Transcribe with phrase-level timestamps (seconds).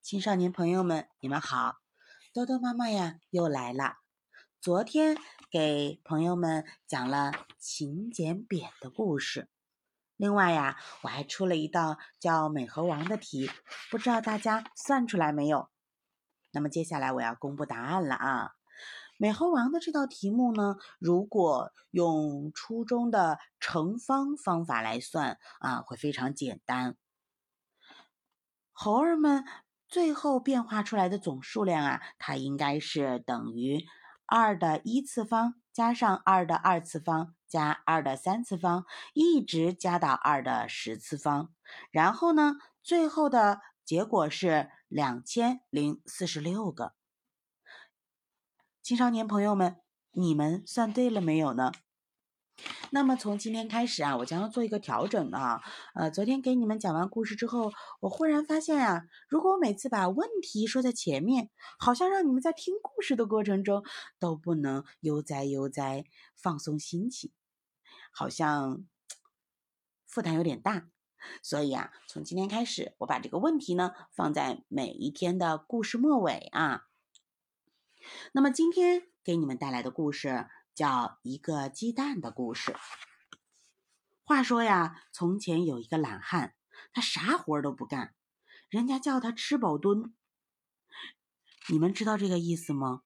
[0.00, 1.76] 青少年朋友们，你们好！
[2.32, 3.96] 豆豆妈妈呀，又来了。
[4.60, 5.18] 昨天
[5.50, 9.50] 给朋友们讲了勤俭扁的故事，
[10.16, 13.50] 另外呀，我还出了一道叫“美猴王”的题，
[13.90, 15.68] 不知道大家算出来没有？
[16.52, 18.52] 那么接下来我要公布答案了啊！
[19.18, 26.96] 美猴王的这道题目呢，如果用初中的乘方方法来算啊，会非常简单。
[28.72, 29.44] 猴儿们。
[29.88, 33.86] 最后变化出来的总数量啊，它应该是等于
[34.26, 41.50] 二的一次方加上二的二次方加二的三次方，一直加到二的十次方。
[41.90, 46.92] 然后呢，最后的结果是两千零四十六个。
[48.82, 49.80] 青少年朋友们，
[50.12, 51.72] 你们算对了没有呢？
[52.90, 55.62] 那么从今天开始啊，我将要做一个调整啊。
[55.94, 63.84] 呃，昨天给你们讲完故事之后，我忽然发现啊，如果我每次把问题说在前面，好像让你们在听故事的过程中
[64.18, 67.30] 都不能悠哉悠哉放松心情，
[68.10, 68.84] 好像
[70.06, 70.88] 负担有点大。
[71.42, 76.86] 所以啊，从今天开始，我把这个问题呢放在每一天的故事末尾啊。
[78.32, 80.46] 那么今天给你们带来的故事。
[80.78, 82.76] 叫一个鸡蛋的故事。
[84.22, 86.54] 话说呀，从前有一个懒汉，
[86.92, 88.14] 他啥活都不干，
[88.70, 90.14] 人家叫他吃饱蹲。
[91.68, 93.02] 你们知道这个意思吗？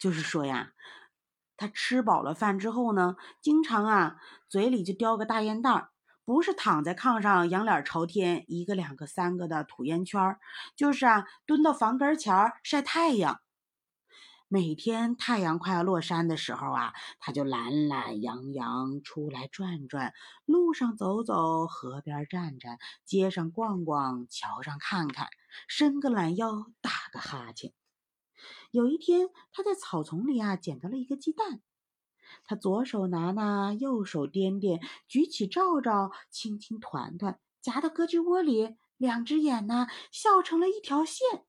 [0.00, 0.72] 就是说呀，
[1.58, 4.16] 他吃饱了饭之后呢，经常啊
[4.48, 5.90] 嘴里就叼个大烟袋儿，
[6.24, 10.40] 不是躺在炕上仰脸朝天，一个两个三个的吐烟圈儿，
[10.74, 13.42] 就是啊蹲到房根前儿晒太阳。
[14.54, 25.26] 每天太阳快要落山的时候啊，他就懒懒洋洋出来转转，路上走走，河边站站，街上逛逛，桥上看看，
[25.66, 27.72] 伸个懒腰，打个哈欠。
[28.70, 31.60] 有一天，他在草丛里啊捡到了一个鸡蛋，
[32.44, 41.44] 他左手拿拿，右手掂掂，举起照照，轻轻团团，夹到胳肢窝里，两只眼呢笑成了一条线。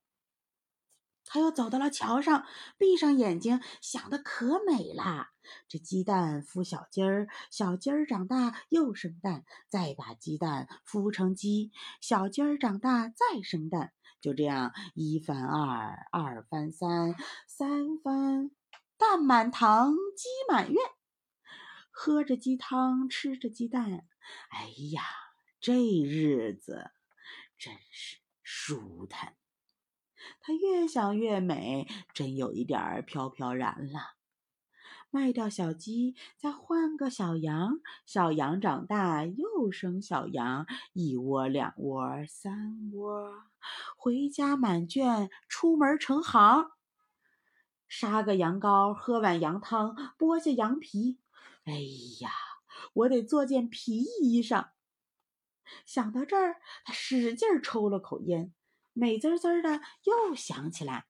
[1.35, 2.45] 他又走到了桥上，
[2.77, 5.33] 闭上眼睛，想的可美啦。
[5.67, 13.91] 这鸡蛋孵小鸡儿，小鸡儿长大又生蛋，再把鸡蛋孵成鸡，小鸡儿长大再生蛋。
[14.21, 17.13] 就这样，一翻二，二翻三，
[17.49, 18.49] 三翻
[18.97, 20.81] 蛋满堂，鸡满院。
[21.91, 24.07] 喝着鸡汤，吃着鸡蛋，
[24.51, 25.03] 哎呀，
[25.59, 26.91] 这日子
[27.57, 29.35] 真是舒坦。
[30.41, 34.15] 他越想越美，真有一点儿飘飘然了。
[35.11, 43.31] 卖掉小鸡，再换个小羊，小羊长大又生小羊，一窝两窝三窝，
[43.95, 46.71] 回家满圈，出门成行。
[47.87, 51.19] 杀个羊羔，喝碗羊汤，剥下羊皮。
[51.63, 51.73] 哎
[52.19, 52.31] 呀，
[52.93, 54.69] 我得做件皮衣裳。
[55.85, 58.53] 想到这儿，他使劲抽了口烟。
[58.97, 61.05] 美滋滋的，又想起来，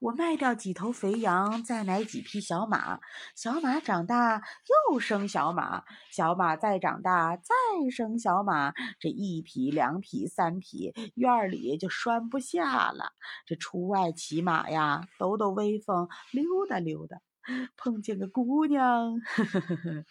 [0.00, 2.98] 我卖掉几头肥羊，再买几匹小马，
[3.36, 4.40] 小马长大
[4.90, 7.52] 又生小马，小马再长大再
[7.90, 13.12] 生小马，这一匹两匹三匹，院里就拴不下了。
[13.44, 17.18] 这出外骑马呀，抖抖威风，溜达溜达。
[17.78, 20.04] 碰见个姑娘， 呵呵呵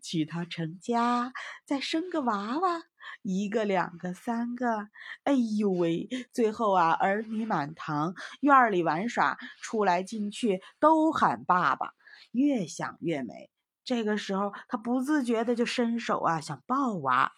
[0.00, 1.32] 娶她成家，
[1.64, 2.82] 再生个娃娃，
[3.22, 4.88] 一个两个三个，
[5.22, 6.08] 哎呦喂！
[6.32, 11.94] 最后啊，儿女满堂，院里玩耍，出来进去都喊爸爸。
[12.32, 13.50] 越想越美，
[13.84, 17.32] 这个时候他不自觉的就伸手啊想抱娃，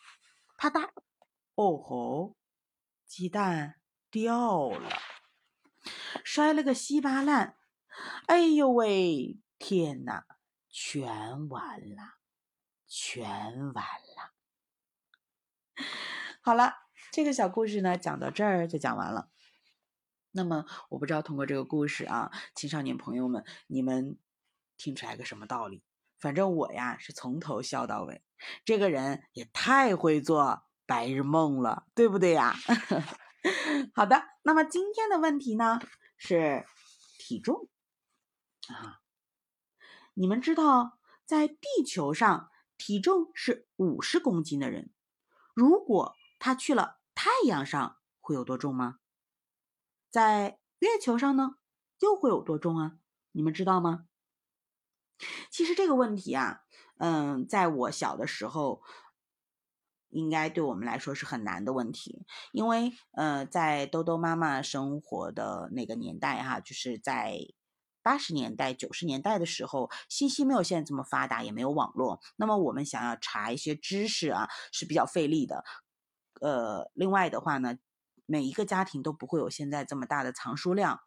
[0.56, 0.88] 啪嗒，
[1.54, 2.36] 哦吼，
[3.04, 3.76] 鸡蛋
[4.10, 4.88] 掉了，
[6.24, 7.56] 摔了个稀巴烂，
[8.26, 9.38] 哎呦喂！
[9.58, 10.26] 天哪，
[10.68, 12.16] 全完了，
[12.86, 14.35] 全完了。
[16.46, 16.74] 好了，
[17.10, 19.30] 这个小故事呢，讲到这儿就讲完了。
[20.30, 24.16] 那么，我不知道通过这个故事啊，青少年朋友们，你们
[24.76, 25.82] 听出来个什么道理？
[26.20, 28.22] 反正我呀，是从头笑到尾。
[28.64, 32.54] 这个人也太会做白日梦了，对不对呀？
[33.92, 35.80] 好的，那么今天的问题呢
[36.16, 36.64] 是
[37.18, 37.68] 体重
[38.68, 39.00] 啊。
[40.14, 44.92] 你们知道，在地球上体重是五十公斤的人，
[45.52, 48.98] 如果他去了太阳上，会有多重吗？
[50.10, 51.56] 在月球上呢，
[52.00, 52.98] 又会有多重啊？
[53.32, 54.06] 你们知道吗？
[55.50, 56.60] 其实这个问题啊，
[56.98, 58.82] 嗯，在我小的时候，
[60.10, 67.38] 应该对我们来说是很难的问题，因为呃，在兜兜妈妈生活的那个年代哈，就是在
[68.02, 75.64] 八十年代、九十年代的时候，信息没有现在这么发达，也没有网络，那么我们想要查一些知识啊是比较费力的。
[76.40, 77.78] 呃，另外的话呢，
[78.26, 81.00] 每一个家庭都不会有现在这么大的藏书量。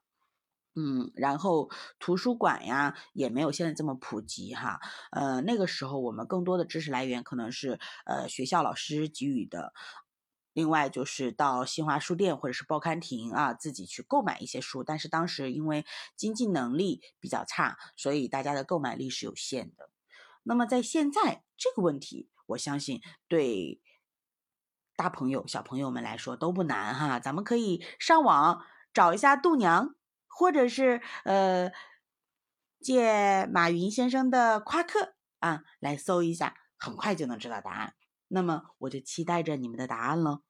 [0.75, 4.79] 嗯，然后图书馆呀也没有现在这么普及哈，
[5.11, 9.73] 呃，那个时候我们更多的知识来源可能是呃学校老师给予的，
[10.53, 15.85] 另外就是到新华书店或者是报刊亭啊自己去购买一些书，但是当时因为
[16.15, 19.89] 经济能力比较差，所以大家的购买力是有限的。
[20.43, 23.81] 那么在现在这个问题，我相信对
[24.99, 29.95] 大朋友小朋友们来说都不难哈，咱们可以上网找一下度娘。
[30.27, 31.69] 或者是呃，
[32.79, 37.93] 借马云先生的夸克啊来搜一下，很快就能知道答案。
[38.29, 40.43] 那么我就期待着你们的答案喽。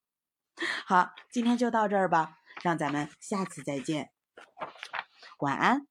[0.85, 4.11] 好，今天就到这儿吧，让咱们下次再见，
[5.39, 5.87] 晚安。